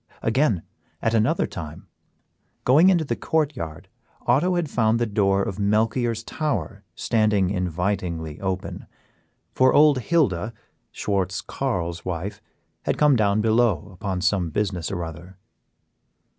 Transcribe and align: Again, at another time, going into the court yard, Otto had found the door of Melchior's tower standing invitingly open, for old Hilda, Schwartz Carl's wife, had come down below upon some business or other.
Again, 0.23 0.63
at 0.99 1.13
another 1.13 1.45
time, 1.45 1.87
going 2.63 2.89
into 2.89 3.05
the 3.05 3.15
court 3.15 3.55
yard, 3.55 3.87
Otto 4.25 4.55
had 4.55 4.67
found 4.67 4.97
the 4.97 5.05
door 5.05 5.43
of 5.43 5.59
Melchior's 5.59 6.23
tower 6.23 6.83
standing 6.95 7.51
invitingly 7.51 8.39
open, 8.41 8.87
for 9.53 9.75
old 9.75 9.99
Hilda, 9.99 10.55
Schwartz 10.91 11.39
Carl's 11.41 12.03
wife, 12.03 12.41
had 12.85 12.97
come 12.97 13.15
down 13.15 13.41
below 13.41 13.91
upon 13.93 14.21
some 14.21 14.49
business 14.49 14.89
or 14.91 15.03
other. 15.03 15.37